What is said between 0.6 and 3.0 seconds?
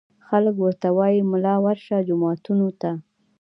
ورته وايي ملا ورشه جوماتونو ته